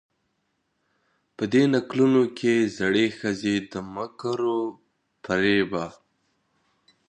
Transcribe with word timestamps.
په 1.35 1.43
دې 1.53 1.63
نکلونو 1.75 2.23
کې 2.37 2.53
زړې 2.77 3.05
ښځې 3.19 3.55
د 3.71 3.73
مکرو 3.95 4.57
و 4.71 4.75
فرېبه 5.23 5.85